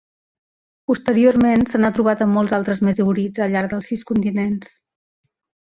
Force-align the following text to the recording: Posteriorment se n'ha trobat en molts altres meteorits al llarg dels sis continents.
Posteriorment 0.91 1.65
se 1.73 1.81
n'ha 1.83 1.91
trobat 1.99 2.25
en 2.27 2.33
molts 2.39 2.57
altres 2.59 2.83
meteorits 2.89 3.45
al 3.47 3.55
llarg 3.57 3.77
dels 3.77 3.91
sis 3.93 4.07
continents. 4.15 4.77